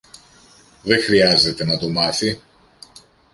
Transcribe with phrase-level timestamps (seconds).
[0.83, 2.41] Δε χρειάζεται να το μάθει.